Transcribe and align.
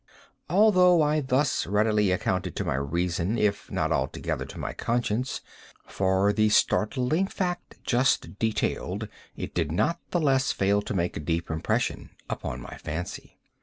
Although 0.49 1.03
I 1.03 1.21
thus 1.21 1.67
readily 1.67 2.09
accounted 2.09 2.55
to 2.55 2.65
my 2.65 2.73
reason, 2.73 3.37
if 3.37 3.69
not 3.69 3.91
altogether 3.91 4.45
to 4.45 4.57
my 4.57 4.73
conscience, 4.73 5.41
for 5.85 6.33
the 6.33 6.49
startling 6.49 7.27
fact 7.27 7.77
just 7.83 8.39
detailed, 8.39 9.07
it 9.37 9.53
did 9.53 9.71
not 9.71 9.99
the 10.09 10.19
less 10.19 10.51
fail 10.53 10.81
to 10.81 10.95
make 10.95 11.17
a 11.17 11.19
deep 11.19 11.51
impression 11.51 12.09
upon 12.31 12.61
my 12.61 12.77
fancy. 12.77 13.37